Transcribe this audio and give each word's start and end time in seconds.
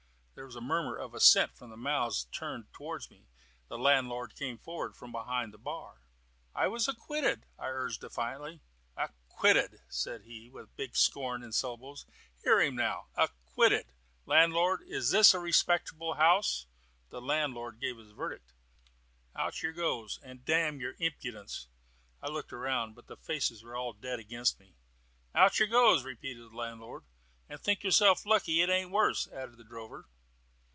There 0.33 0.47
was 0.47 0.55
a 0.55 0.61
murmur 0.61 0.95
of 0.97 1.13
assent 1.13 1.55
from 1.55 1.69
the 1.69 1.77
mouths 1.77 2.23
turned 2.31 2.73
towards 2.73 3.11
me. 3.11 3.27
The 3.67 3.77
landlord 3.77 4.35
came 4.35 4.57
forward 4.57 4.95
from 4.95 5.11
behind 5.11 5.53
the 5.53 5.59
bar. 5.59 6.01
"I 6.55 6.67
was 6.67 6.87
acquitted," 6.87 7.45
I 7.59 7.67
urged 7.67 8.01
defiantly. 8.01 8.59
"Ac 8.97 9.11
quitted!" 9.29 9.81
said 9.87 10.23
he, 10.23 10.49
with 10.49 10.75
big 10.75 10.95
scorn 10.95 11.43
in 11.43 11.49
the 11.49 11.53
syllables. 11.53 12.07
"Hear 12.43 12.59
im 12.59 12.75
now 12.75 13.05
'ac 13.15 13.33
quitted!' 13.45 13.93
Landlord, 14.25 14.81
is 14.87 15.11
this 15.11 15.35
a 15.35 15.39
respectable 15.39 16.15
house?" 16.15 16.65
The 17.11 17.21
landlord 17.21 17.79
gave 17.79 17.97
his 17.97 18.09
verdict. 18.11 18.51
"H'out 19.37 19.61
yer 19.61 19.71
goes, 19.73 20.17
and 20.23 20.43
damn 20.43 20.79
yer 20.81 20.95
impudence!" 20.97 21.67
I 22.19 22.29
looked 22.29 22.51
round, 22.51 22.95
but 22.95 23.05
their 23.05 23.15
faces 23.17 23.61
were 23.61 23.75
all 23.75 23.93
dead 23.93 24.17
against 24.17 24.59
me. 24.59 24.73
"H'out 25.35 25.59
yer 25.59 25.67
goes!" 25.67 26.03
repeated 26.03 26.49
the 26.51 26.57
landlord. 26.57 27.03
"And 27.47 27.61
think 27.61 27.83
yerself 27.83 28.25
lucky 28.25 28.63
it 28.63 28.71
aint 28.71 28.89
worse," 28.89 29.27
added 29.27 29.57
the 29.57 29.63
drover. 29.63 30.07